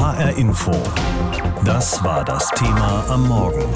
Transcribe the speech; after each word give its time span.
HR 0.00 0.38
Info. 0.38 0.72
Das 1.62 2.02
war 2.02 2.24
das 2.24 2.48
Thema 2.52 3.04
am 3.10 3.28
Morgen. 3.28 3.66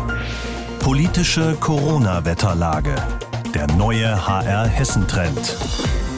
Politische 0.80 1.54
Corona-Wetterlage. 1.60 2.94
Der 3.54 3.66
neue 3.76 4.26
HR 4.26 4.66
Hessen-Trend 4.66 5.58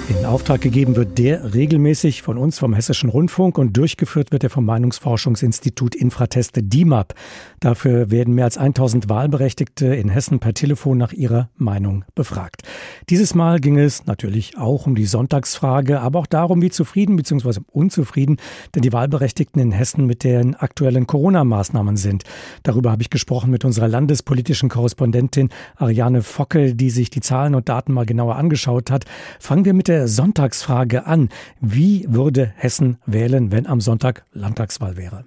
in 0.09 0.25
Auftrag 0.25 0.61
gegeben 0.61 0.95
wird 0.95 1.19
der 1.19 1.53
regelmäßig 1.55 2.23
von 2.23 2.39
uns 2.39 2.61
vom 2.61 2.75
Hessischen 2.75 3.11
Rundfunk 3.11 3.59
und 3.59 3.77
durchgeführt 3.77 4.31
wird 4.31 4.45
er 4.45 4.51
vom 4.51 4.65
Meinungsforschungsinstitut 4.65 5.97
Infrateste 5.97 6.63
DIMAP. 6.63 7.15
Dafür 7.59 8.09
werden 8.09 8.35
mehr 8.35 8.45
als 8.45 8.57
1000 8.57 9.09
Wahlberechtigte 9.09 9.87
in 9.87 10.09
Hessen 10.09 10.39
per 10.39 10.55
Telefon 10.55 10.97
nach 10.97 11.13
ihrer 11.13 11.51
Meinung 11.57 12.05
befragt. 12.15 12.63
Dieses 13.09 13.35
Mal 13.35 13.61
ging 13.61 13.79
es 13.79 14.07
natürlich 14.07 14.59
auch 14.59 14.87
um 14.87 14.95
die 14.95 15.07
Sonntagsfrage, 15.07 16.01
aber 16.01 16.19
auch 16.19 16.27
darum, 16.27 16.63
wie 16.63 16.71
zufrieden 16.71 17.17
bzw. 17.17 17.61
unzufrieden 17.73 18.39
denn 18.75 18.83
die 18.83 18.93
Wahlberechtigten 18.93 19.61
in 19.61 19.73
Hessen 19.73 20.07
mit 20.07 20.25
den 20.25 20.55
aktuellen 20.55 21.07
Corona-Maßnahmen 21.07 21.97
sind. 21.97 22.25
Darüber 22.63 22.91
habe 22.91 23.03
ich 23.03 23.11
gesprochen 23.11 23.51
mit 23.51 23.65
unserer 23.65 23.89
landespolitischen 23.89 24.69
Korrespondentin 24.69 25.51
Ariane 25.77 26.23
Fockel, 26.23 26.75
die 26.75 26.91
sich 26.91 27.11
die 27.11 27.21
Zahlen 27.21 27.55
und 27.55 27.69
Daten 27.69 27.93
mal 27.93 28.07
genauer 28.07 28.37
angeschaut 28.37 28.91
hat. 28.91 29.05
Fangen 29.39 29.65
wir 29.65 29.75
mit 29.75 29.89
der 29.89 30.09
Sonntagsfrage 30.09 31.07
an. 31.07 31.29
Wie 31.61 32.07
würde 32.09 32.53
Hessen 32.57 32.99
wählen, 33.07 33.53
wenn 33.53 33.67
am 33.67 33.81
Sonntag 33.81 34.25
Landtagswahl 34.33 34.97
wäre? 34.97 35.25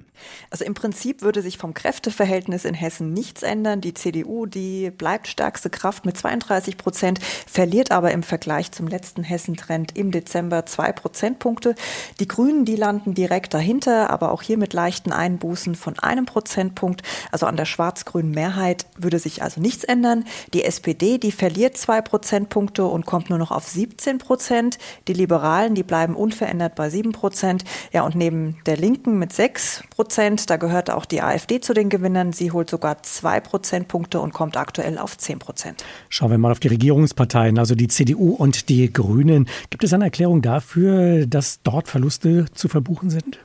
Also 0.49 0.65
im 0.65 0.73
Prinzip 0.73 1.21
würde 1.21 1.41
sich 1.41 1.57
vom 1.57 1.73
Kräfteverhältnis 1.73 2.65
in 2.65 2.73
Hessen 2.73 3.13
nichts 3.13 3.43
ändern. 3.43 3.81
Die 3.81 3.93
CDU, 3.93 4.45
die 4.45 4.91
bleibt 4.91 5.27
stärkste 5.27 5.69
Kraft 5.69 6.05
mit 6.05 6.17
32 6.17 6.77
Prozent, 6.77 7.19
verliert 7.47 7.91
aber 7.91 8.11
im 8.11 8.23
Vergleich 8.23 8.71
zum 8.71 8.87
letzten 8.87 9.23
Hessentrend 9.23 9.97
im 9.97 10.11
Dezember 10.11 10.65
zwei 10.65 10.91
Prozentpunkte. 10.91 11.75
Die 12.19 12.27
Grünen, 12.27 12.65
die 12.65 12.75
landen 12.75 13.13
direkt 13.13 13.53
dahinter, 13.53 14.09
aber 14.09 14.31
auch 14.31 14.41
hier 14.41 14.57
mit 14.57 14.73
leichten 14.73 15.11
Einbußen 15.11 15.75
von 15.75 15.97
einem 15.99 16.25
Prozentpunkt. 16.25 17.01
Also 17.31 17.45
an 17.45 17.55
der 17.55 17.65
schwarz-grünen 17.65 18.31
Mehrheit 18.31 18.85
würde 18.97 19.19
sich 19.19 19.43
also 19.43 19.61
nichts 19.61 19.83
ändern. 19.83 20.25
Die 20.53 20.63
SPD, 20.63 21.17
die 21.17 21.31
verliert 21.31 21.77
zwei 21.77 22.01
Prozentpunkte 22.01 22.85
und 22.85 23.05
kommt 23.05 23.29
nur 23.29 23.39
noch 23.39 23.51
auf 23.51 23.67
17 23.67 24.17
Prozent. 24.17 24.77
Die 25.07 25.13
Liberalen, 25.13 25.75
die 25.75 25.83
bleiben 25.83 26.15
unverändert 26.15 26.75
bei 26.75 26.89
sieben 26.89 27.11
Prozent. 27.11 27.63
Ja, 27.93 28.03
und 28.03 28.15
neben 28.15 28.57
der 28.65 28.77
Linken 28.77 29.19
mit 29.19 29.33
sechs 29.33 29.83
Prozent 29.91 29.99
Prozent. 29.99 30.49
Da 30.49 30.57
gehört 30.57 30.89
auch 30.89 31.05
die 31.05 31.21
AfD 31.21 31.59
zu 31.59 31.73
den 31.73 31.89
Gewinnern. 31.89 32.33
Sie 32.33 32.51
holt 32.51 32.69
sogar 32.69 33.03
zwei 33.03 33.39
Prozentpunkte 33.39 34.19
und 34.19 34.33
kommt 34.33 34.57
aktuell 34.57 34.97
auf 34.97 35.17
zehn 35.17 35.39
Prozent. 35.39 35.83
Schauen 36.07 36.31
wir 36.31 36.37
mal 36.37 36.51
auf 36.51 36.59
die 36.59 36.69
Regierungsparteien, 36.69 37.28
also 37.57 37.75
die 37.75 37.87
CDU 37.87 38.31
und 38.31 38.69
die 38.69 38.91
Grünen. 38.91 39.47
Gibt 39.69 39.83
es 39.83 39.93
eine 39.93 40.05
Erklärung 40.05 40.41
dafür, 40.41 41.25
dass 41.25 41.61
dort 41.63 41.87
Verluste 41.87 42.45
zu 42.53 42.67
verbuchen 42.67 43.09
sind? 43.09 43.39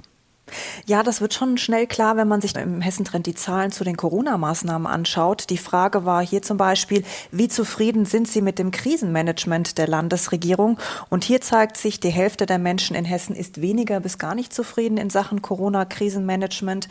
Ja, 0.86 1.02
das 1.02 1.22
wird 1.22 1.32
schon 1.32 1.56
schnell 1.56 1.86
klar, 1.86 2.18
wenn 2.18 2.28
man 2.28 2.42
sich 2.42 2.54
im 2.56 2.82
Hessentrend 2.82 3.26
die 3.26 3.34
Zahlen 3.34 3.72
zu 3.72 3.82
den 3.82 3.96
Corona-Maßnahmen 3.96 4.86
anschaut. 4.86 5.48
Die 5.48 5.56
Frage 5.56 6.04
war 6.04 6.24
hier 6.24 6.42
zum 6.42 6.58
Beispiel, 6.58 7.02
wie 7.30 7.48
zufrieden 7.48 8.04
sind 8.04 8.28
Sie 8.28 8.42
mit 8.42 8.58
dem 8.58 8.70
Krisenmanagement 8.70 9.78
der 9.78 9.88
Landesregierung? 9.88 10.78
Und 11.08 11.24
hier 11.24 11.40
zeigt 11.40 11.78
sich, 11.78 12.00
die 12.00 12.10
Hälfte 12.10 12.44
der 12.44 12.58
Menschen 12.58 12.94
in 12.94 13.06
Hessen 13.06 13.34
ist 13.34 13.62
weniger 13.62 14.00
bis 14.00 14.18
gar 14.18 14.34
nicht 14.34 14.52
zufrieden 14.52 14.98
in 14.98 15.08
Sachen 15.08 15.40
Corona-Krisenmanagement. 15.40 16.88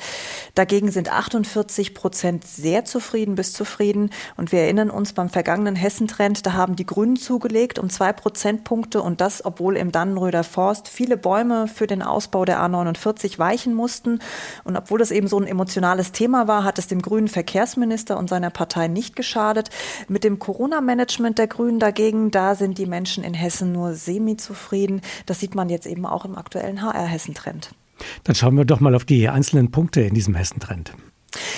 Dagegen 0.56 0.92
sind 0.92 1.12
48 1.12 1.94
Prozent 1.94 2.48
sehr 2.48 2.86
zufrieden 2.86 3.36
bis 3.36 3.54
zufrieden. 3.54 4.10
Und 4.36 4.52
wir 4.52 4.62
erinnern 4.62 4.90
uns 4.90 5.14
beim 5.14 5.30
vergangenen 5.30 5.76
Hessentrend, 5.76 6.48
da 6.48 6.54
haben 6.54 6.76
die 6.76 6.88
Grünen 6.88 7.18
zugelegt 7.18 7.78
um 7.78 7.92
zwei 7.92 8.14
Prozentpunkte 8.14 9.04
und 9.04 9.22
das, 9.22 9.46
obwohl 9.46 9.78
im 9.78 9.92
Dannenröder 9.92 10.44
Forst 10.44 10.88
viele 10.88 11.18
Bäume 11.18 11.68
für 11.68 11.86
den 11.86 12.02
Ausbau 12.02 12.46
der 12.46 12.60
A49 12.60 13.43
weichen 13.44 13.74
mussten. 13.74 14.20
Und 14.64 14.78
obwohl 14.78 15.00
das 15.00 15.12
eben 15.12 15.28
so 15.28 15.38
ein 15.38 15.46
emotionales 15.46 16.14
Thema 16.14 16.48
war, 16.48 16.64
hat 16.64 16.80
es 16.80 16.88
dem 16.88 17.02
grünen 17.02 17.28
Verkehrsminister 17.28 18.18
und 18.18 18.30
seiner 18.30 18.50
Partei 18.50 18.88
nicht 18.88 19.18
geschadet. 19.18 19.70
Mit 20.08 20.24
dem 20.24 20.40
Corona-Management 20.40 21.38
der 21.38 21.48
Grünen 21.48 21.80
dagegen, 21.80 22.32
da 22.32 22.56
sind 22.56 22.78
die 22.78 22.86
Menschen 22.86 23.24
in 23.26 23.34
Hessen 23.34 23.74
nur 23.74 23.94
semi-zufrieden. 23.94 25.02
Das 25.26 25.42
sieht 25.42 25.56
man 25.56 25.68
jetzt 25.68 25.86
eben 25.86 26.06
auch 26.06 26.24
im 26.24 26.38
aktuellen 26.38 26.82
HR-Hessen-Trend. 26.82 27.72
Dann 28.24 28.36
schauen 28.36 28.56
wir 28.56 28.66
doch 28.66 28.80
mal 28.80 28.96
auf 28.96 29.04
die 29.04 29.28
einzelnen 29.28 29.72
Punkte 29.72 30.02
in 30.02 30.14
diesem 30.14 30.36
Hessen-Trend. 30.36 30.94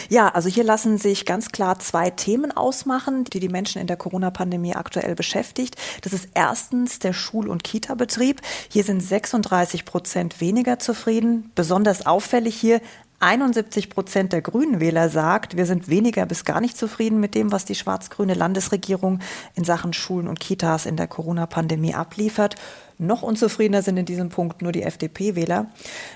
Ja, 0.09 0.29
also 0.29 0.49
hier 0.49 0.63
lassen 0.63 0.97
sich 0.97 1.25
ganz 1.25 1.49
klar 1.49 1.79
zwei 1.79 2.09
Themen 2.09 2.51
ausmachen, 2.51 3.25
die 3.25 3.39
die 3.39 3.49
Menschen 3.49 3.81
in 3.81 3.87
der 3.87 3.97
Corona-Pandemie 3.97 4.75
aktuell 4.75 5.15
beschäftigt. 5.15 5.75
Das 6.01 6.13
ist 6.13 6.29
erstens 6.33 6.99
der 6.99 7.13
Schul- 7.13 7.49
und 7.49 7.63
Kita-Betrieb. 7.63 8.41
Hier 8.69 8.83
sind 8.83 9.01
36 9.01 9.85
Prozent 9.85 10.41
weniger 10.41 10.79
zufrieden. 10.79 11.51
Besonders 11.55 12.05
auffällig 12.05 12.55
hier 12.55 12.81
71 13.25 13.89
Prozent 13.89 14.33
der 14.33 14.43
Grünen 14.43 14.79
Wähler 14.79 15.09
sagt, 15.09 15.57
wir 15.57 15.65
sind 15.65 15.89
weniger 15.89 16.27
bis 16.27 16.45
gar 16.45 16.61
nicht 16.61 16.77
zufrieden 16.77 17.19
mit 17.19 17.33
dem, 17.33 17.51
was 17.51 17.65
die 17.65 17.73
schwarz-grüne 17.73 18.35
Landesregierung 18.35 19.19
in 19.55 19.63
Sachen 19.63 19.93
Schulen 19.93 20.27
und 20.27 20.39
Kitas 20.39 20.85
in 20.85 20.95
der 20.95 21.07
Corona-Pandemie 21.07 21.95
abliefert. 21.95 22.55
Noch 22.97 23.23
unzufriedener 23.23 23.81
sind 23.81 23.97
in 23.97 24.05
diesem 24.05 24.29
Punkt 24.29 24.61
nur 24.61 24.71
die 24.71 24.83
FDP-Wähler. 24.83 25.65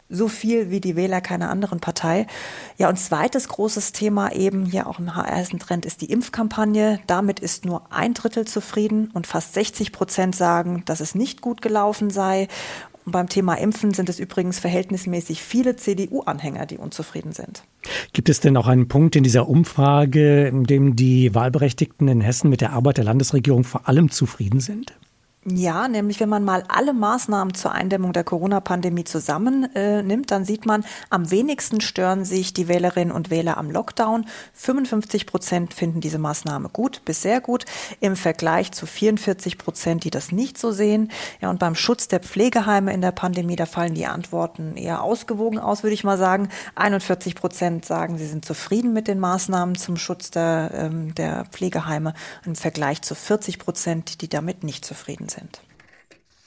So 0.07 0.27
viel 0.29 0.69
wie 0.69 0.79
die 0.79 0.95
Wähler 0.95 1.19
keiner 1.19 1.49
anderen 1.49 1.81
Partei. 1.81 2.25
Ja, 2.77 2.87
und 2.87 2.97
zweites 2.97 3.49
großes 3.49 3.91
Thema 3.91 4.31
eben 4.31 4.65
hier 4.65 4.87
auch 4.87 4.99
im 4.99 5.13
HR-Trend 5.13 5.85
ist 5.85 6.01
die 6.01 6.11
Impfkampagne. 6.11 6.99
Damit 7.07 7.41
ist 7.41 7.65
nur 7.65 7.91
ein 7.91 8.13
Drittel 8.13 8.45
zufrieden 8.45 9.09
und 9.13 9.27
fast 9.27 9.55
60 9.55 9.91
Prozent 9.91 10.35
sagen, 10.35 10.83
dass 10.85 11.01
es 11.01 11.15
nicht 11.15 11.41
gut 11.41 11.61
gelaufen 11.61 12.11
sei. 12.11 12.47
Beim 13.05 13.27
Thema 13.27 13.55
Impfen 13.55 13.93
sind 13.93 14.09
es 14.09 14.19
übrigens 14.19 14.59
verhältnismäßig 14.59 15.41
viele 15.41 15.75
CDU-Anhänger, 15.75 16.65
die 16.65 16.77
unzufrieden 16.77 17.31
sind. 17.31 17.63
Gibt 18.13 18.29
es 18.29 18.39
denn 18.39 18.57
auch 18.57 18.67
einen 18.67 18.87
Punkt 18.87 19.15
in 19.15 19.23
dieser 19.23 19.47
Umfrage, 19.47 20.47
in 20.47 20.63
dem 20.65 20.95
die 20.95 21.33
Wahlberechtigten 21.33 22.07
in 22.07 22.21
Hessen 22.21 22.49
mit 22.49 22.61
der 22.61 22.73
Arbeit 22.73 22.97
der 22.97 23.05
Landesregierung 23.05 23.63
vor 23.63 23.87
allem 23.87 24.11
zufrieden 24.11 24.59
sind? 24.59 24.98
Ja, 25.51 25.87
nämlich 25.87 26.19
wenn 26.19 26.29
man 26.29 26.43
mal 26.43 26.63
alle 26.67 26.93
Maßnahmen 26.93 27.53
zur 27.55 27.71
Eindämmung 27.71 28.13
der 28.13 28.23
Corona-Pandemie 28.23 29.03
zusammennimmt, 29.03 30.25
äh, 30.25 30.27
dann 30.27 30.45
sieht 30.45 30.65
man, 30.65 30.85
am 31.09 31.31
wenigsten 31.31 31.81
stören 31.81 32.23
sich 32.23 32.53
die 32.53 32.67
Wählerinnen 32.67 33.11
und 33.11 33.29
Wähler 33.31 33.57
am 33.57 33.71
Lockdown. 33.71 34.25
55 34.53 35.25
Prozent 35.25 35.73
finden 35.73 36.01
diese 36.01 36.19
Maßnahme 36.19 36.69
gut 36.69 37.01
bis 37.05 37.21
sehr 37.21 37.41
gut 37.41 37.65
im 37.99 38.15
Vergleich 38.15 38.71
zu 38.73 38.85
44 38.85 39.57
Prozent, 39.57 40.03
die 40.03 40.11
das 40.11 40.31
nicht 40.31 40.57
so 40.57 40.71
sehen. 40.71 41.09
Ja, 41.41 41.49
und 41.49 41.57
beim 41.57 41.73
Schutz 41.73 42.07
der 42.07 42.19
Pflegeheime 42.19 42.93
in 42.93 43.01
der 43.01 43.11
Pandemie, 43.11 43.55
da 43.55 43.65
fallen 43.65 43.95
die 43.95 44.05
Antworten 44.05 44.75
eher 44.77 45.01
ausgewogen 45.01 45.57
aus, 45.57 45.83
würde 45.83 45.93
ich 45.93 46.03
mal 46.03 46.17
sagen. 46.17 46.49
41 46.75 47.35
Prozent 47.35 47.85
sagen, 47.85 48.17
sie 48.17 48.27
sind 48.27 48.45
zufrieden 48.45 48.93
mit 48.93 49.07
den 49.07 49.19
Maßnahmen 49.19 49.75
zum 49.75 49.97
Schutz 49.97 50.31
der, 50.31 50.71
ähm, 50.73 51.15
der 51.15 51.45
Pflegeheime 51.45 52.13
im 52.45 52.55
Vergleich 52.55 53.01
zu 53.01 53.15
40 53.15 53.57
Prozent, 53.57 54.21
die 54.21 54.29
damit 54.29 54.63
nicht 54.63 54.85
zufrieden 54.85 55.29
sind. 55.29 55.38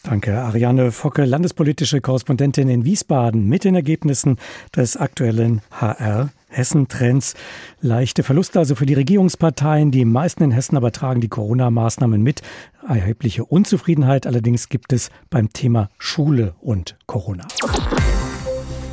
Danke, 0.03 0.37
Ariane 0.37 0.91
Focke, 0.91 1.25
landespolitische 1.25 2.01
Korrespondentin 2.01 2.69
in 2.69 2.85
Wiesbaden 2.85 3.47
mit 3.49 3.63
den 3.63 3.77
Ergebnissen 3.77 4.37
des 4.75 4.97
aktuellen 4.97 5.63
HR 5.71 6.31
Hessen-Trends. 6.49 7.35
Leichte 7.81 8.25
Verluste 8.25 8.59
also 8.59 8.75
für 8.75 8.85
die 8.85 8.95
Regierungsparteien. 8.95 9.93
Die 9.93 10.05
meisten 10.05 10.43
in 10.43 10.51
Hessen 10.51 10.77
aber 10.77 10.91
tragen 10.91 11.21
die 11.21 11.29
Corona-Maßnahmen 11.29 12.21
mit. 12.21 12.43
Erhebliche 12.87 13.45
Unzufriedenheit 13.45 14.27
allerdings 14.27 14.69
gibt 14.69 14.93
es 14.93 15.11
beim 15.31 15.53
Thema 15.53 15.89
Schule 15.99 16.55
und 16.61 16.97
Corona. 17.07 17.47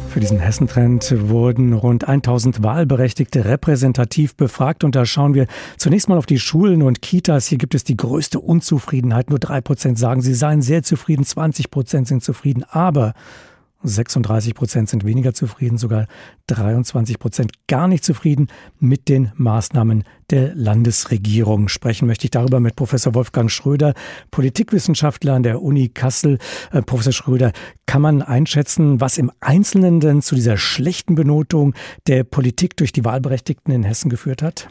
Für 0.10 0.20
diesen 0.20 0.40
Hessentrend 0.40 1.30
wurden 1.30 1.72
rund 1.72 2.08
1000 2.08 2.64
Wahlberechtigte 2.64 3.46
repräsentativ 3.46 4.36
befragt 4.36 4.84
und 4.84 4.96
da 4.96 5.06
schauen 5.06 5.36
wir 5.36 5.46
zunächst 5.78 6.10
mal 6.10 6.18
auf 6.18 6.26
die 6.26 6.40
Schulen 6.40 6.82
und 6.82 7.04
Kitas. 7.04 7.46
Hier 7.46 7.60
gibt 7.60 7.76
es 7.76 7.84
die 7.84 7.96
größte 7.96 8.40
Unzufriedenheit. 8.40 9.30
Nur 9.30 9.38
drei 9.38 9.62
Prozent 9.62 10.00
sagen, 10.00 10.22
sie 10.22 10.34
seien 10.34 10.64
sehr 10.64 10.82
zufrieden, 10.82 11.26
20 11.26 11.70
Prozent 11.70 12.08
sind 12.08 12.24
zufrieden, 12.24 12.66
aber 12.68 13.14
36 13.84 14.56
Prozent 14.56 14.90
sind 14.90 15.06
weniger 15.06 15.34
zufrieden, 15.34 15.78
sogar 15.78 16.08
23 16.48 17.18
Prozent 17.18 17.52
gar 17.68 17.88
nicht 17.88 18.04
zufrieden 18.04 18.48
mit 18.80 19.08
den 19.08 19.32
Maßnahmen 19.36 20.04
der 20.30 20.54
Landesregierung. 20.54 21.70
Sprechen 21.70 22.08
möchte 22.08 22.26
ich 22.26 22.32
darüber 22.32 22.60
mit 22.60 22.76
Professor 22.76 23.16
Wolfgang 23.16 23.50
Schröder, 23.50 23.94
Politikwissenschaftler 24.32 25.34
an 25.34 25.44
der 25.44 25.62
Uni 25.62 25.90
Kassel. 25.90 26.40
Äh, 26.72 26.82
Professor 26.82 27.14
Schröder, 27.14 27.54
kann 27.86 28.02
man 28.02 28.22
einschätzen, 28.22 29.00
was 29.00 29.18
im 29.18 29.32
Einzelnen 29.40 30.00
denn 30.00 30.22
zu 30.22 30.36
dieser 30.36 30.58
schlechten 30.58 31.16
Benotung 31.16 31.74
der 32.08 32.24
Politik 32.24 32.76
durch 32.78 32.92
die 32.92 33.06
Wahlberechtigten 33.06 33.74
in 33.74 33.84
Hessen 33.84 34.10
geführt 34.10 34.42
hat? 34.42 34.70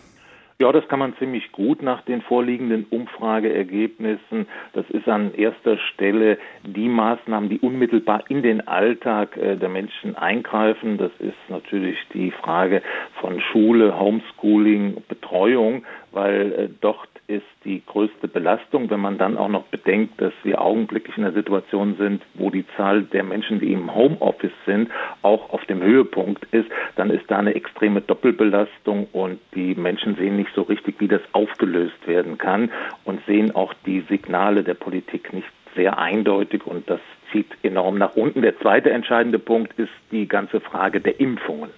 Ja, 0.60 0.72
das 0.72 0.88
kann 0.88 0.98
man 0.98 1.16
ziemlich 1.18 1.52
gut 1.52 1.82
nach 1.82 2.02
den 2.02 2.20
vorliegenden 2.20 2.84
Umfrageergebnissen. 2.90 4.48
Das 4.72 4.90
ist 4.90 5.08
an 5.08 5.32
erster 5.32 5.78
Stelle 5.78 6.36
die 6.64 6.88
Maßnahmen, 6.88 7.48
die 7.48 7.60
unmittelbar 7.60 8.24
in 8.28 8.42
den 8.42 8.66
Alltag 8.66 9.36
äh, 9.36 9.54
der 9.54 9.68
Menschen 9.68 10.16
eingreifen. 10.16 10.98
Das 10.98 11.12
ist 11.20 11.38
natürlich 11.48 11.96
die 12.12 12.32
Frage 12.32 12.82
von 13.20 13.40
Schule, 13.40 14.00
Homeschooling, 14.00 15.00
Betreuung, 15.06 15.84
weil 16.10 16.52
äh, 16.52 16.68
dort 16.80 17.08
ist 17.28 17.46
die 17.64 17.82
größte 17.84 18.26
Belastung. 18.26 18.90
Wenn 18.90 19.00
man 19.00 19.18
dann 19.18 19.36
auch 19.36 19.48
noch 19.48 19.64
bedenkt, 19.64 20.20
dass 20.20 20.32
wir 20.42 20.60
augenblicklich 20.60 21.16
in 21.18 21.24
einer 21.24 21.34
Situation 21.34 21.94
sind, 21.98 22.22
wo 22.34 22.50
die 22.50 22.64
Zahl 22.76 23.02
der 23.02 23.22
Menschen, 23.22 23.60
die 23.60 23.72
im 23.72 23.94
Homeoffice 23.94 24.50
sind, 24.66 24.90
auch 25.22 25.50
auf 25.50 25.64
dem 25.66 25.82
Höhepunkt 25.82 26.44
ist, 26.52 26.68
dann 26.96 27.10
ist 27.10 27.30
da 27.30 27.38
eine 27.38 27.54
extreme 27.54 28.00
Doppelbelastung 28.00 29.08
und 29.12 29.38
die 29.54 29.74
Menschen 29.74 30.16
sehen 30.16 30.36
nicht 30.36 30.50
so 30.54 30.62
richtig, 30.62 30.96
wie 31.00 31.08
das 31.08 31.22
aufgelöst 31.32 32.06
werden 32.06 32.38
kann 32.38 32.70
und 33.04 33.20
sehen 33.26 33.54
auch 33.54 33.74
die 33.84 34.00
Signale 34.08 34.64
der 34.64 34.74
Politik 34.74 35.32
nicht 35.32 35.48
sehr 35.76 35.98
eindeutig 35.98 36.66
und 36.66 36.88
das 36.88 37.00
zieht 37.30 37.52
enorm 37.62 37.98
nach 37.98 38.16
unten. 38.16 38.40
Der 38.40 38.58
zweite 38.58 38.90
entscheidende 38.90 39.38
Punkt 39.38 39.78
ist 39.78 39.92
die 40.10 40.26
ganze 40.26 40.60
Frage 40.60 41.00
der 41.00 41.20
Impfungen. 41.20 41.70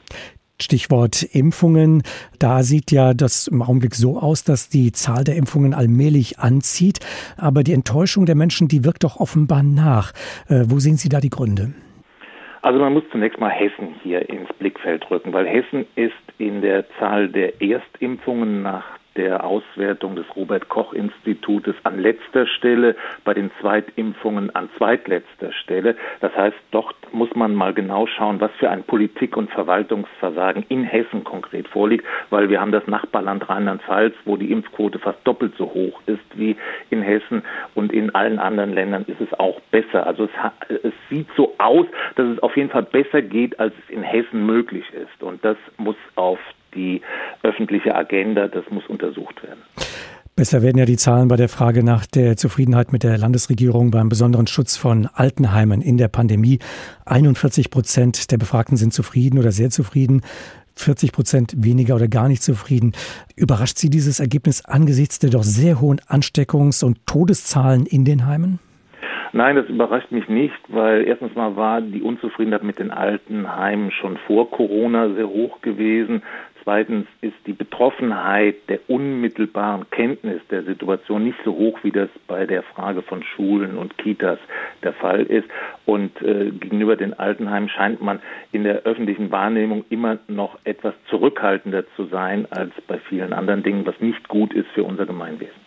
Stichwort 0.63 1.23
Impfungen. 1.23 2.03
Da 2.39 2.63
sieht 2.63 2.93
ja 2.93 3.15
das 3.15 3.47
im 3.47 3.63
Augenblick 3.63 3.95
so 3.95 4.19
aus, 4.19 4.45
dass 4.45 4.69
die 4.69 4.93
Zahl 4.93 5.25
der 5.25 5.37
Impfungen 5.37 5.75
allmählich 5.75 6.39
anzieht. 6.39 7.01
Aber 7.37 7.63
die 7.63 7.73
Enttäuschung 7.73 8.27
der 8.27 8.35
Menschen, 8.35 8.69
die 8.69 8.85
wirkt 8.85 9.05
doch 9.05 9.17
offenbar 9.17 9.63
nach. 9.63 10.13
Äh, 10.49 10.65
wo 10.67 10.79
sehen 10.79 10.97
Sie 10.97 11.09
da 11.09 11.21
die 11.21 11.31
Gründe? 11.31 11.73
Also 12.63 12.79
man 12.79 12.93
muss 12.93 13.05
zunächst 13.11 13.41
mal 13.41 13.51
Hessen 13.51 13.95
hier 14.03 14.29
ins 14.29 14.53
Blickfeld 14.59 15.11
rücken, 15.11 15.33
weil 15.33 15.47
Hessen 15.47 15.87
ist 15.97 16.13
in 16.37 16.61
der 16.61 16.85
Zahl 16.99 17.29
der 17.29 17.61
Erstimpfungen 17.63 18.63
nach 18.63 19.00
der 19.17 19.45
Auswertung 19.45 20.17
des 20.17 20.25
Robert 20.37 20.69
Koch 20.69 20.93
Institutes 20.93 21.75
an 21.83 21.99
letzter 21.99 22.47
Stelle, 22.47 22.97
bei 23.25 23.35
den 23.35 23.51
Zweitimpfungen 23.61 24.55
an 24.55 24.69
zweitletzter 24.77 25.53
Stelle. 25.53 25.97
Das 26.21 26.35
heißt, 26.37 26.57
dort 26.71 26.97
muss 27.13 27.35
man 27.35 27.55
mal 27.55 27.75
genau 27.75 28.07
schauen, 28.07 28.41
was 28.41 28.51
für 28.59 28.71
ein 28.71 28.85
Politik- 28.85 29.37
und 29.37 29.51
Verwaltungsversagen 29.51 30.65
in 30.69 30.85
Hessen 30.85 31.25
konkret 31.25 31.69
vorliegt, 31.69 32.05
weil 32.31 32.49
wir 32.49 32.61
haben 32.61 32.73
das 32.73 32.87
Nachbarland 32.87 33.49
Rheinland-Pfalz, 33.49 34.15
wo 34.25 34.37
die 34.37 34.53
Impfquote 34.53 34.99
fast 34.99 35.19
doppelt 35.25 35.55
so 35.57 35.67
hoch 35.67 36.01
ist 36.07 36.21
wie 36.35 36.57
in 36.91 37.03
Hessen 37.03 37.43
und 37.75 37.93
in 37.93 38.15
allen 38.15 38.39
anderen 38.39 38.73
Ländern 38.73 39.05
ist 39.07 39.21
es 39.21 39.39
auch 39.39 39.61
besser. 39.71 40.07
Also 40.07 40.25
es, 40.69 40.79
es 40.83 40.93
sieht 41.09 41.29
so 41.37 41.55
aus, 41.59 41.87
dass 42.17 42.27
es 42.27 42.43
auf 42.43 42.57
jeden 42.57 42.71
Fall 42.71 42.85
besser 42.85 43.23
geht, 43.23 43.59
als 43.59 43.75
es 43.85 43.95
in 43.95 44.03
Hessen 44.03 44.47
möglich 44.47 44.85
ist 44.95 45.23
und 45.23 45.45
das 45.45 45.57
muss 45.77 45.97
auf 46.15 46.39
die 46.75 47.03
öffentliche 47.43 47.95
Agenda, 47.95 48.49
das 48.49 48.65
muss 48.71 48.87
untersucht 48.87 49.43
werden. 49.43 49.61
Besser 50.37 50.63
werden 50.63 50.79
ja 50.79 50.87
die 50.87 50.97
Zahlen 50.97 51.29
bei 51.29 51.37
der 51.37 51.51
Frage 51.51 51.85
nach 51.85 52.07
der 52.07 52.37
Zufriedenheit 52.37 52.93
mit 52.93 53.03
der 53.03 53.19
Landesregierung 53.19 53.91
beim 53.91 54.09
besonderen 54.09 54.47
Schutz 54.47 54.77
von 54.77 55.07
Altenheimen 55.13 55.83
in 55.83 55.99
der 55.99 56.09
Pandemie. 56.09 56.61
41 57.05 57.71
Prozent 57.71 58.31
der 58.31 58.39
Befragten 58.39 58.79
sind 58.79 58.95
zufrieden 58.95 59.39
oder 59.39 59.53
sehr 59.53 59.71
zufrieden. 59.71 60.23
40 60.77 61.13
Prozent 61.13 61.55
weniger 61.59 61.95
oder 61.97 62.09
gar 62.09 62.29
nicht 62.29 62.43
zufrieden. 62.43 62.93
Überrascht 63.37 63.77
Sie 63.77 63.91
dieses 63.91 64.19
Ergebnis 64.19 64.65
angesichts 64.65 65.19
der 65.19 65.31
doch 65.31 65.43
sehr 65.43 65.81
hohen 65.81 66.01
Ansteckungs- 66.09 66.85
und 66.85 67.07
Todeszahlen 67.07 67.85
in 67.85 68.07
den 68.07 68.27
Heimen? 68.27 68.61
Nein, 69.33 69.55
das 69.55 69.67
überrascht 69.67 70.11
mich 70.11 70.29
nicht, 70.29 70.59
weil 70.69 71.07
erstens 71.07 71.37
mal 71.37 71.55
war 71.55 71.81
die 71.81 72.03
Unzufriedenheit 72.03 72.65
mit 72.65 72.81
den 72.81 72.91
Altenheimen 72.91 73.93
schon 73.93 74.17
vor 74.27 74.51
Corona 74.51 75.15
sehr 75.15 75.29
hoch 75.29 75.61
gewesen. 75.61 76.23
Zweitens 76.63 77.07
ist 77.21 77.37
die 77.47 77.53
Betroffenheit 77.53 78.57
der 78.69 78.81
unmittelbaren 78.89 79.89
Kenntnis 79.91 80.41
der 80.51 80.63
Situation 80.63 81.25
nicht 81.25 81.39
so 81.45 81.53
hoch, 81.53 81.79
wie 81.83 81.91
das 81.91 82.09
bei 82.27 82.47
der 82.47 82.63
Frage 82.63 83.03
von 83.03 83.23
Schulen 83.23 83.79
und 83.79 83.97
Kitas 83.99 84.39
der 84.83 84.93
Fall 84.93 85.23
ist. 85.23 85.49
Und 85.87 86.21
äh, 86.23 86.51
gegenüber 86.51 86.97
den 86.97 87.15
Altenheimen 87.15 87.69
scheint 87.69 88.03
man 88.03 88.21
in 88.53 88.65
der 88.65 88.83
öffentlichen 88.83 89.31
Wahrnehmung 89.31 89.85
immer 89.91 90.19
noch 90.29 90.59
etwas 90.65 90.95
zurückhaltender 91.09 91.85
zu 91.97 92.05
sein 92.07 92.47
als 92.51 92.73
bei 92.87 92.99
vielen 92.99 93.33
anderen 93.33 93.63
Dingen, 93.63 93.87
was 93.87 93.99
nicht 94.01 94.29
gut 94.29 94.53
ist 94.53 94.69
für 94.71 94.85
unser 94.85 95.07
Gemeinwesen. 95.07 95.60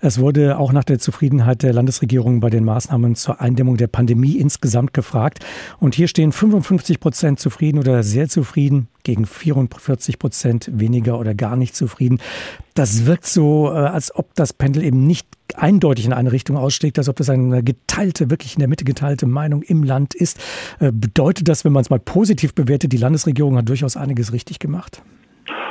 Es 0.00 0.18
wurde 0.18 0.58
auch 0.58 0.72
nach 0.72 0.84
der 0.84 0.98
Zufriedenheit 0.98 1.62
der 1.62 1.72
Landesregierung 1.72 2.40
bei 2.40 2.50
den 2.50 2.64
Maßnahmen 2.64 3.14
zur 3.16 3.40
Eindämmung 3.40 3.76
der 3.76 3.88
Pandemie 3.88 4.36
insgesamt 4.36 4.94
gefragt. 4.94 5.44
Und 5.80 5.94
hier 5.94 6.08
stehen 6.08 6.32
55 6.32 7.00
Prozent 7.00 7.40
zufrieden 7.40 7.78
oder 7.78 8.02
sehr 8.02 8.28
zufrieden 8.28 8.88
gegen 9.02 9.26
44 9.26 10.18
Prozent 10.18 10.70
weniger 10.72 11.18
oder 11.18 11.34
gar 11.34 11.56
nicht 11.56 11.74
zufrieden. 11.74 12.20
Das 12.74 13.06
wirkt 13.06 13.26
so, 13.26 13.68
äh, 13.68 13.76
als 13.76 14.14
ob 14.14 14.34
das 14.34 14.52
Pendel 14.52 14.84
eben 14.84 15.06
nicht 15.06 15.26
eindeutig 15.56 16.06
in 16.06 16.12
eine 16.12 16.30
Richtung 16.30 16.56
ausschlägt, 16.56 16.98
als 16.98 17.08
ob 17.08 17.16
das 17.16 17.30
eine 17.30 17.62
geteilte, 17.62 18.30
wirklich 18.30 18.54
in 18.54 18.60
der 18.60 18.68
Mitte 18.68 18.84
geteilte 18.84 19.26
Meinung 19.26 19.62
im 19.62 19.82
Land 19.82 20.14
ist. 20.14 20.38
Äh, 20.78 20.92
bedeutet 20.92 21.48
das, 21.48 21.64
wenn 21.64 21.72
man 21.72 21.82
es 21.82 21.90
mal 21.90 21.98
positiv 21.98 22.54
bewertet, 22.54 22.92
die 22.92 22.98
Landesregierung 22.98 23.56
hat 23.56 23.68
durchaus 23.68 23.96
einiges 23.96 24.32
richtig 24.32 24.58
gemacht? 24.58 25.02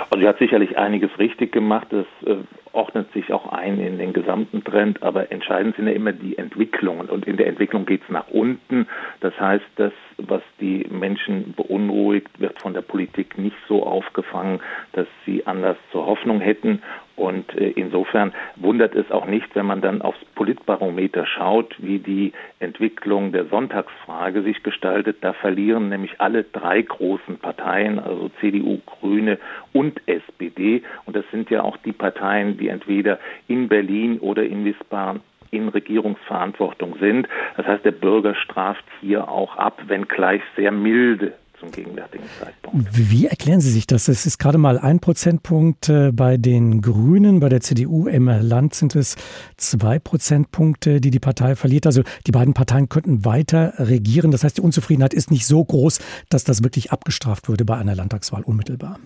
Also 0.09 0.21
sie 0.21 0.27
hat 0.27 0.39
sicherlich 0.39 0.77
einiges 0.77 1.11
richtig 1.19 1.51
gemacht. 1.51 1.87
Das 1.89 2.05
äh, 2.25 2.37
ordnet 2.71 3.11
sich 3.13 3.33
auch 3.33 3.51
ein 3.51 3.79
in 3.79 3.97
den 3.97 4.13
gesamten 4.13 4.63
Trend, 4.63 5.03
aber 5.03 5.31
entscheidend 5.31 5.75
sind 5.75 5.87
ja 5.87 5.93
immer 5.93 6.13
die 6.13 6.37
Entwicklungen. 6.37 7.09
Und 7.09 7.25
in 7.27 7.37
der 7.37 7.47
Entwicklung 7.47 7.85
geht 7.85 8.03
es 8.03 8.09
nach 8.09 8.27
unten. 8.29 8.87
Das 9.19 9.37
heißt, 9.39 9.65
das, 9.75 9.91
was 10.17 10.41
die 10.61 10.85
Menschen 10.89 11.53
beunruhigt, 11.53 12.39
wird 12.39 12.61
von 12.61 12.73
der 12.73 12.81
Politik 12.81 13.37
nicht 13.37 13.57
so 13.67 13.85
aufgefangen, 13.85 14.61
dass 14.93 15.07
sie 15.25 15.45
anders 15.45 15.77
zur 15.91 16.05
Hoffnung 16.05 16.39
hätten. 16.39 16.81
Und 17.17 17.53
äh, 17.55 17.71
insofern 17.71 18.31
wundert 18.55 18.95
es 18.95 19.09
auch 19.11 19.25
nicht, 19.25 19.55
wenn 19.55 19.65
man 19.65 19.81
dann 19.81 20.03
aufs 20.03 20.23
Politbarometer 20.35 21.25
schaut, 21.25 21.75
wie 21.79 21.97
die 21.97 22.31
Entwicklung 22.59 23.31
der 23.31 23.45
Sonntagsfrage 23.45 24.43
sich 24.43 24.61
gestaltet. 24.61 25.17
Da 25.21 25.33
verlieren 25.33 25.89
nämlich 25.89 26.21
alle 26.21 26.43
drei 26.43 26.83
großen 26.83 27.39
Parteien, 27.39 27.97
also 27.97 28.29
CDU, 28.39 28.79
Grüne 28.85 29.39
und 29.73 29.99
SPD. 30.05 30.83
Und 31.05 31.15
das 31.15 31.25
sind 31.31 31.49
ja 31.49 31.63
auch 31.63 31.77
die 31.77 31.91
Parteien, 31.91 32.57
die 32.57 32.67
entweder 32.67 33.17
in 33.47 33.67
Berlin 33.67 34.19
oder 34.19 34.43
in 34.43 34.63
Wiesbaden 34.63 35.21
in 35.49 35.69
Regierungsverantwortung 35.69 36.97
sind. 36.99 37.27
Das 37.55 37.65
heißt, 37.65 37.83
der 37.85 37.91
Bürger 37.91 38.35
straft 38.35 38.83
hier 39.01 39.27
auch 39.27 39.55
ab, 39.55 39.81
wenngleich 39.87 40.41
sehr 40.55 40.71
milde 40.71 41.33
zum 41.59 41.71
gegenwärtigen 41.71 42.25
Zeitpunkt. 42.39 42.87
Wie 42.93 43.25
erklären 43.25 43.61
Sie 43.61 43.71
sich 43.71 43.87
das? 43.87 44.07
Es 44.07 44.25
ist 44.25 44.37
gerade 44.37 44.57
mal 44.57 44.77
ein 44.77 44.99
Prozentpunkt 44.99 45.89
äh, 45.89 46.11
bei 46.11 46.37
den 46.37 46.81
Grünen, 46.81 47.39
bei 47.39 47.49
der 47.49 47.61
CDU 47.61 48.07
im 48.07 48.27
Land 48.27 48.75
sind 48.75 48.95
es 48.95 49.15
zwei 49.57 49.99
Prozentpunkte, 49.99 51.01
die 51.01 51.09
die 51.09 51.19
Partei 51.19 51.55
verliert. 51.55 51.85
Also 51.85 52.03
die 52.27 52.31
beiden 52.31 52.53
Parteien 52.53 52.89
könnten 52.89 53.25
weiter 53.25 53.73
regieren. 53.77 54.31
Das 54.31 54.43
heißt, 54.43 54.57
die 54.57 54.61
Unzufriedenheit 54.61 55.13
ist 55.13 55.31
nicht 55.31 55.47
so 55.47 55.63
groß, 55.63 55.99
dass 56.29 56.43
das 56.43 56.63
wirklich 56.63 56.91
abgestraft 56.91 57.49
würde 57.49 57.65
bei 57.65 57.77
einer 57.77 57.95
Landtagswahl 57.95 58.43
unmittelbar. 58.43 58.99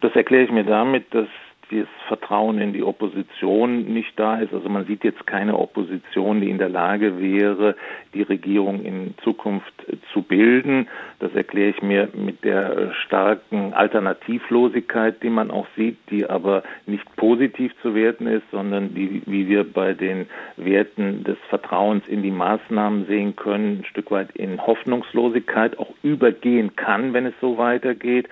Das 0.00 0.14
erkläre 0.14 0.44
ich 0.44 0.50
mir 0.50 0.64
damit, 0.64 1.12
dass 1.12 1.26
das 1.70 1.86
Vertrauen 2.06 2.58
in 2.60 2.72
die 2.72 2.82
Opposition 2.82 3.84
nicht 3.92 4.18
da 4.18 4.38
ist. 4.38 4.52
Also 4.52 4.68
man 4.68 4.86
sieht 4.86 5.04
jetzt 5.04 5.26
keine 5.26 5.58
Opposition, 5.58 6.40
die 6.40 6.50
in 6.50 6.58
der 6.58 6.68
Lage 6.68 7.20
wäre, 7.20 7.76
die 8.14 8.22
Regierung 8.22 8.84
in 8.84 9.14
Zukunft 9.22 9.72
zu 10.12 10.22
bilden. 10.22 10.88
Das 11.18 11.34
erkläre 11.34 11.70
ich 11.70 11.82
mir 11.82 12.08
mit 12.14 12.44
der 12.44 12.92
starken 13.06 13.74
Alternativlosigkeit, 13.74 15.22
die 15.22 15.30
man 15.30 15.50
auch 15.50 15.66
sieht, 15.76 15.98
die 16.10 16.28
aber 16.28 16.62
nicht 16.86 17.04
positiv 17.16 17.72
zu 17.82 17.94
werten 17.94 18.26
ist, 18.26 18.44
sondern 18.50 18.94
die, 18.94 19.22
wie 19.26 19.48
wir 19.48 19.64
bei 19.64 19.94
den 19.94 20.26
Werten 20.56 21.24
des 21.24 21.36
Vertrauens 21.48 22.06
in 22.08 22.22
die 22.22 22.30
Maßnahmen 22.30 23.06
sehen 23.06 23.36
können, 23.36 23.80
ein 23.80 23.84
Stück 23.84 24.10
weit 24.10 24.30
in 24.32 24.64
Hoffnungslosigkeit 24.66 25.78
auch 25.78 25.90
übergehen 26.02 26.76
kann, 26.76 27.12
wenn 27.12 27.26
es 27.26 27.34
so 27.40 27.58
weitergeht 27.58 28.28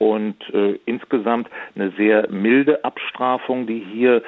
und 0.00 0.36
äh, 0.54 0.78
insgesamt 0.86 1.50
eine 1.74 1.90
sehr 1.90 2.26
milde 2.30 2.82
Abstrafung, 2.84 3.66
die 3.66 3.80
hier 3.92 4.22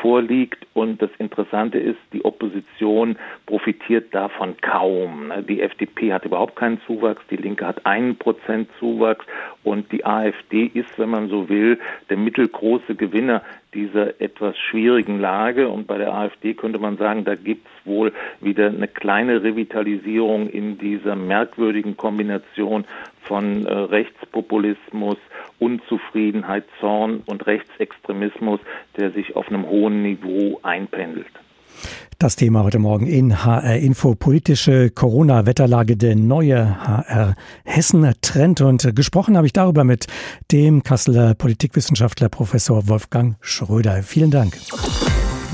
vorliegt. 0.00 0.66
Und 0.72 1.02
das 1.02 1.10
Interessante 1.18 1.78
ist, 1.78 1.98
die 2.14 2.24
Opposition 2.24 3.18
profitiert 3.44 4.14
davon 4.14 4.56
kaum. 4.62 5.30
Die 5.46 5.60
FDP 5.60 6.14
hat 6.14 6.24
überhaupt 6.24 6.56
keinen 6.56 6.80
Zuwachs, 6.86 7.20
die 7.30 7.36
Linke 7.36 7.66
hat 7.66 7.84
einen 7.84 8.16
Prozent 8.16 8.70
Zuwachs 8.78 9.26
und 9.64 9.92
die 9.92 10.06
AfD 10.06 10.64
ist, 10.72 10.98
wenn 10.98 11.10
man 11.10 11.28
so 11.28 11.50
will, 11.50 11.78
der 12.08 12.16
mittelgroße 12.16 12.94
Gewinner 12.94 13.42
dieser 13.74 14.18
etwas 14.22 14.56
schwierigen 14.56 15.20
Lage. 15.20 15.68
Und 15.68 15.86
bei 15.86 15.98
der 15.98 16.14
AfD 16.14 16.54
könnte 16.54 16.78
man 16.78 16.96
sagen, 16.96 17.26
da 17.26 17.34
gibt 17.34 17.66
es 17.66 17.86
wohl 17.86 18.14
wieder 18.40 18.68
eine 18.68 18.88
kleine 18.88 19.42
Revitalisierung 19.42 20.48
in 20.48 20.78
dieser 20.78 21.16
merkwürdigen 21.16 21.98
Kombination 21.98 22.86
von 23.28 23.66
äh, 23.66 23.72
Rechtspopulismus, 23.72 25.18
Unzufriedenheit, 25.60 26.64
Zorn 26.80 27.22
und 27.26 27.46
Rechtsextremismus, 27.46 28.58
der 28.96 29.12
sich 29.12 29.36
auf 29.36 29.48
einem 29.48 29.66
hohen 29.66 30.02
Niveau 30.02 30.58
einpendelt. 30.62 31.26
Das 32.18 32.34
Thema 32.34 32.64
heute 32.64 32.80
Morgen 32.80 33.06
in 33.06 33.44
HR 33.44 33.76
Info. 33.76 34.16
Politische 34.16 34.90
Corona-Wetterlage, 34.90 35.96
der 35.96 36.16
neue 36.16 36.84
HR 36.84 37.36
Hessen-Trend. 37.64 38.60
Und 38.60 38.96
gesprochen 38.96 39.36
habe 39.36 39.46
ich 39.46 39.52
darüber 39.52 39.84
mit 39.84 40.06
dem 40.50 40.82
Kasseler 40.82 41.34
Politikwissenschaftler 41.34 42.28
Professor 42.28 42.88
Wolfgang 42.88 43.36
Schröder. 43.40 44.02
Vielen 44.02 44.32
Dank. 44.32 44.54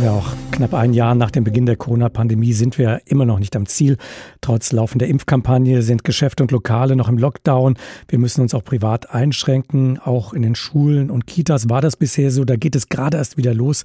Ja, 0.02 0.10
auch 0.10 0.26
knapp 0.50 0.74
ein 0.74 0.92
Jahr 0.92 1.14
nach 1.14 1.30
dem 1.30 1.44
Beginn 1.44 1.66
der 1.66 1.76
Corona-Pandemie 1.76 2.52
sind 2.52 2.78
wir 2.78 3.02
immer 3.06 3.24
noch 3.24 3.38
nicht 3.38 3.54
am 3.54 3.66
Ziel. 3.66 3.96
Trotz 4.40 4.72
laufender 4.72 5.06
Impfkampagne 5.06 5.82
sind 5.82 6.02
Geschäfte 6.02 6.42
und 6.42 6.50
Lokale 6.50 6.96
noch 6.96 7.08
im 7.08 7.16
Lockdown. 7.16 7.76
Wir 8.08 8.18
müssen 8.18 8.40
uns 8.40 8.54
auch 8.54 8.64
privat 8.64 9.14
einschränken. 9.14 10.00
Auch 10.00 10.32
in 10.32 10.42
den 10.42 10.56
Schulen 10.56 11.12
und 11.12 11.28
Kitas 11.28 11.70
war 11.70 11.80
das 11.80 11.96
bisher 11.96 12.32
so. 12.32 12.44
Da 12.44 12.56
geht 12.56 12.74
es 12.74 12.88
gerade 12.88 13.18
erst 13.18 13.36
wieder 13.36 13.54
los 13.54 13.84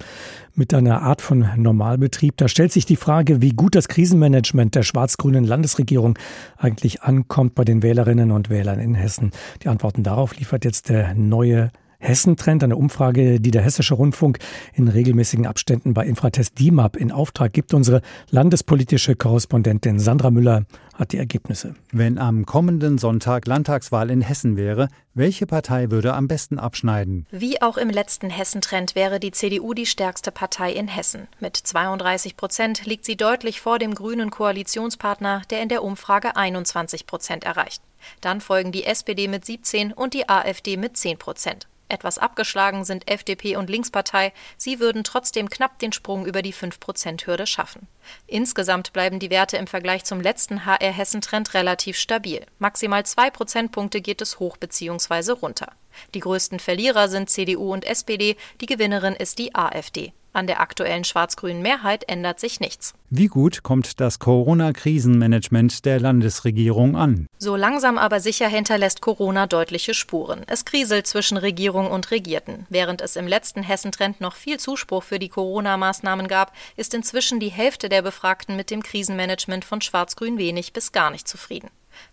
mit 0.56 0.74
einer 0.74 1.02
Art 1.02 1.22
von 1.22 1.48
Normalbetrieb. 1.56 2.36
Da 2.36 2.48
stellt 2.48 2.72
sich 2.72 2.86
die 2.86 2.96
Frage, 2.96 3.40
wie 3.40 3.50
gut 3.50 3.76
das 3.76 3.86
Krisenmanagement 3.86 4.74
der 4.74 4.82
schwarz-grünen 4.82 5.44
Landesregierung 5.44 6.18
eigentlich 6.56 7.02
ankommt 7.02 7.54
bei 7.54 7.64
den 7.64 7.84
Wählerinnen 7.84 8.32
und 8.32 8.50
Wählern 8.50 8.80
in 8.80 8.96
Hessen. 8.96 9.30
Die 9.62 9.68
Antworten 9.68 10.02
darauf 10.02 10.36
liefert 10.36 10.64
jetzt 10.64 10.88
der 10.88 11.14
neue 11.14 11.70
Hessentrend, 12.00 12.64
eine 12.64 12.76
Umfrage, 12.76 13.40
die 13.40 13.50
der 13.50 13.62
Hessische 13.62 13.94
Rundfunk 13.94 14.38
in 14.74 14.88
regelmäßigen 14.88 15.46
Abständen 15.46 15.94
bei 15.94 16.06
Infratest 16.06 16.58
DIMAP 16.58 16.96
in 16.96 17.12
Auftrag 17.12 17.52
gibt. 17.52 17.74
Unsere 17.74 18.00
landespolitische 18.30 19.14
Korrespondentin 19.14 19.98
Sandra 19.98 20.30
Müller 20.30 20.64
hat 20.94 21.12
die 21.12 21.18
Ergebnisse. 21.18 21.74
Wenn 21.92 22.18
am 22.18 22.46
kommenden 22.46 22.98
Sonntag 22.98 23.46
Landtagswahl 23.46 24.10
in 24.10 24.22
Hessen 24.22 24.56
wäre, 24.56 24.88
welche 25.14 25.46
Partei 25.46 25.90
würde 25.90 26.14
am 26.14 26.26
besten 26.26 26.58
abschneiden? 26.58 27.26
Wie 27.30 27.60
auch 27.60 27.76
im 27.76 27.90
letzten 27.90 28.30
Hessentrend 28.30 28.94
wäre 28.94 29.20
die 29.20 29.32
CDU 29.32 29.74
die 29.74 29.86
stärkste 29.86 30.30
Partei 30.30 30.72
in 30.72 30.88
Hessen. 30.88 31.28
Mit 31.38 31.56
32 31.56 32.36
Prozent 32.36 32.86
liegt 32.86 33.04
sie 33.04 33.16
deutlich 33.16 33.60
vor 33.60 33.78
dem 33.78 33.94
grünen 33.94 34.30
Koalitionspartner, 34.30 35.42
der 35.50 35.62
in 35.62 35.68
der 35.68 35.82
Umfrage 35.82 36.36
21 36.36 37.06
Prozent 37.06 37.44
erreicht. 37.44 37.82
Dann 38.20 38.40
folgen 38.40 38.72
die 38.72 38.84
SPD 38.84 39.28
mit 39.28 39.44
17 39.44 39.92
und 39.92 40.14
die 40.14 40.28
AfD 40.28 40.76
mit 40.76 40.96
10 40.96 41.18
Prozent. 41.18 41.68
Etwas 41.90 42.18
abgeschlagen 42.18 42.84
sind 42.84 43.10
FDP 43.10 43.56
und 43.56 43.68
Linkspartei. 43.68 44.32
Sie 44.56 44.80
würden 44.80 45.04
trotzdem 45.04 45.50
knapp 45.50 45.78
den 45.78 45.92
Sprung 45.92 46.26
über 46.26 46.42
die 46.42 46.54
5-Prozent-Hürde 46.54 47.46
schaffen. 47.46 47.88
Insgesamt 48.26 48.92
bleiben 48.92 49.18
die 49.18 49.30
Werte 49.30 49.56
im 49.56 49.66
Vergleich 49.66 50.04
zum 50.04 50.20
letzten 50.20 50.64
HR-Hessen-Trend 50.64 51.54
relativ 51.54 51.96
stabil. 51.96 52.46
Maximal 52.58 53.04
zwei 53.04 53.30
Prozentpunkte 53.30 54.00
geht 54.00 54.22
es 54.22 54.38
hoch 54.38 54.56
bzw. 54.56 55.32
runter. 55.32 55.72
Die 56.14 56.20
größten 56.20 56.60
Verlierer 56.60 57.08
sind 57.08 57.30
CDU 57.30 57.72
und 57.72 57.84
SPD, 57.84 58.36
die 58.60 58.66
Gewinnerin 58.66 59.14
ist 59.14 59.38
die 59.38 59.54
AfD. 59.54 60.12
An 60.32 60.46
der 60.46 60.60
aktuellen 60.60 61.02
schwarz-grünen 61.02 61.60
Mehrheit 61.60 62.08
ändert 62.08 62.38
sich 62.38 62.60
nichts. 62.60 62.94
Wie 63.10 63.26
gut 63.26 63.64
kommt 63.64 63.98
das 63.98 64.20
Corona-Krisenmanagement 64.20 65.84
der 65.84 65.98
Landesregierung 65.98 66.96
an? 66.96 67.26
So 67.38 67.56
langsam 67.56 67.98
aber 67.98 68.20
sicher 68.20 68.46
hinterlässt 68.46 69.00
Corona 69.00 69.48
deutliche 69.48 69.92
Spuren. 69.92 70.44
Es 70.46 70.64
kriselt 70.64 71.08
zwischen 71.08 71.36
Regierung 71.36 71.90
und 71.90 72.12
Regierten. 72.12 72.66
Während 72.68 73.00
es 73.00 73.16
im 73.16 73.26
letzten 73.26 73.64
Hessentrend 73.64 74.20
noch 74.20 74.36
viel 74.36 74.60
Zuspruch 74.60 75.02
für 75.02 75.18
die 75.18 75.28
Corona-Maßnahmen 75.28 76.28
gab, 76.28 76.52
ist 76.76 76.94
inzwischen 76.94 77.40
die 77.40 77.48
Hälfte 77.48 77.88
der 77.88 78.02
Befragten 78.02 78.54
mit 78.54 78.70
dem 78.70 78.84
Krisenmanagement 78.84 79.64
von 79.64 79.80
Schwarz-Grün 79.80 80.38
wenig 80.38 80.72
bis 80.72 80.92
gar 80.92 81.10
nicht 81.10 81.26
zufrieden. 81.26 81.70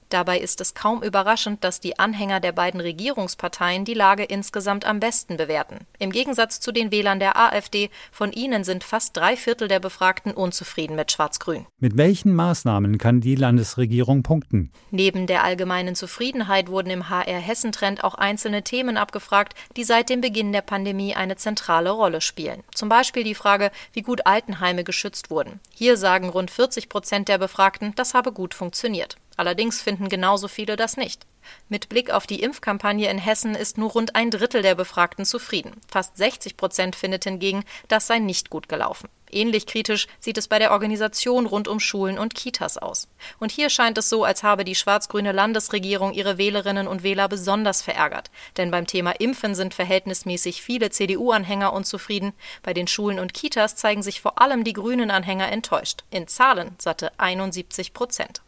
Dabei 0.09 0.39
ist 0.39 0.61
es 0.61 0.73
kaum 0.73 1.03
überraschend, 1.03 1.65
dass 1.65 1.81
die 1.81 1.99
Anhänger 1.99 2.39
der 2.39 2.53
beiden 2.53 2.79
Regierungsparteien 2.79 3.83
die 3.83 3.93
Lage 3.93 4.23
insgesamt 4.23 4.85
am 4.85 5.01
besten 5.01 5.35
bewerten. 5.35 5.79
Im 5.99 6.11
Gegensatz 6.11 6.61
zu 6.61 6.71
den 6.71 6.91
Wählern 6.91 7.19
der 7.19 7.37
AfD, 7.37 7.89
von 8.11 8.31
ihnen 8.31 8.63
sind 8.63 8.85
fast 8.85 9.17
drei 9.17 9.35
Viertel 9.35 9.67
der 9.67 9.81
Befragten 9.81 10.31
unzufrieden 10.31 10.95
mit 10.95 11.11
Schwarz-Grün. 11.11 11.65
Mit 11.79 11.97
welchen 11.97 12.33
Maßnahmen 12.33 12.97
kann 12.97 13.19
die 13.19 13.35
Landesregierung 13.35 14.23
punkten? 14.23 14.71
Neben 14.91 15.27
der 15.27 15.43
allgemeinen 15.43 15.95
Zufriedenheit 15.95 16.69
wurden 16.69 16.89
im 16.89 17.09
HR-Hessen-Trend 17.09 18.03
auch 18.03 18.15
einzelne 18.15 18.63
Themen 18.63 18.95
abgefragt, 18.95 19.55
die 19.75 19.83
seit 19.83 20.09
dem 20.09 20.21
Beginn 20.21 20.53
der 20.53 20.61
Pandemie 20.61 21.15
eine 21.15 21.35
zentrale 21.35 21.91
Rolle 21.91 22.21
spielen. 22.21 22.63
Zum 22.73 22.87
Beispiel 22.87 23.25
die 23.25 23.35
Frage, 23.35 23.71
wie 23.91 24.03
gut 24.03 24.25
Altenheime 24.25 24.85
geschützt 24.85 25.29
wurden. 25.29 25.59
Hier 25.73 25.97
sagen 25.97 26.29
rund 26.29 26.49
40 26.49 26.87
Prozent 26.87 27.27
der 27.27 27.39
Befragten, 27.39 27.93
das 27.95 28.13
habe 28.13 28.31
gut 28.31 28.53
funktioniert. 28.53 29.17
Allerdings 29.37 29.81
finden 29.81 30.09
genauso 30.09 30.47
viele 30.47 30.75
das 30.75 30.97
nicht. 30.97 31.25
Mit 31.69 31.89
Blick 31.89 32.09
auf 32.09 32.27
die 32.27 32.41
Impfkampagne 32.41 33.09
in 33.09 33.19
Hessen 33.19 33.55
ist 33.55 33.77
nur 33.77 33.91
rund 33.91 34.15
ein 34.15 34.31
Drittel 34.31 34.63
der 34.63 34.75
Befragten 34.75 35.25
zufrieden. 35.25 35.79
Fast 35.87 36.17
60 36.17 36.57
Prozent 36.57 36.95
findet 36.95 37.23
hingegen, 37.23 37.63
das 37.87 38.07
sei 38.07 38.19
nicht 38.19 38.49
gut 38.49 38.67
gelaufen. 38.67 39.07
Ähnlich 39.29 39.65
kritisch 39.67 40.07
sieht 40.19 40.37
es 40.37 40.47
bei 40.47 40.57
der 40.57 40.71
Organisation 40.71 41.45
rund 41.45 41.67
um 41.67 41.79
Schulen 41.79 42.17
und 42.17 42.33
Kitas 42.33 42.77
aus. 42.77 43.09
Und 43.39 43.51
hier 43.51 43.69
scheint 43.69 43.97
es 43.97 44.09
so, 44.09 44.23
als 44.23 44.41
habe 44.41 44.63
die 44.63 44.75
schwarz-grüne 44.75 45.33
Landesregierung 45.33 46.13
ihre 46.13 46.37
Wählerinnen 46.37 46.87
und 46.87 47.03
Wähler 47.03 47.27
besonders 47.27 47.81
verärgert. 47.81 48.31
Denn 48.55 48.71
beim 48.71 48.87
Thema 48.87 49.11
Impfen 49.11 49.53
sind 49.53 49.73
verhältnismäßig 49.73 50.61
viele 50.61 50.89
CDU-Anhänger 50.91 51.73
unzufrieden. 51.73 52.33
Bei 52.63 52.73
den 52.73 52.87
Schulen 52.87 53.19
und 53.19 53.33
Kitas 53.33 53.75
zeigen 53.75 54.01
sich 54.01 54.21
vor 54.21 54.41
allem 54.41 54.63
die 54.63 54.73
Grünen-Anhänger 54.73 55.51
enttäuscht. 55.51 56.05
In 56.09 56.27
Zahlen 56.27 56.75
satte 56.79 57.11
71 57.19 57.93
Prozent. 57.93 58.41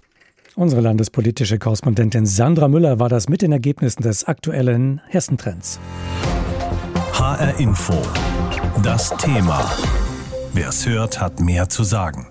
Unsere 0.59 0.81
landespolitische 0.81 1.57
Korrespondentin 1.57 2.25
Sandra 2.25 2.67
Müller 2.67 2.99
war 2.99 3.07
das 3.07 3.29
mit 3.29 3.41
den 3.41 3.53
Ergebnissen 3.53 4.01
des 4.01 4.25
aktuellen 4.25 4.99
Hessentrends. 5.07 5.79
HR 7.13 7.57
Info. 7.61 7.93
Das 8.83 9.09
Thema. 9.11 9.71
Wer 10.51 10.67
es 10.67 10.85
hört, 10.85 11.21
hat 11.21 11.39
mehr 11.39 11.69
zu 11.69 11.85
sagen. 11.85 12.27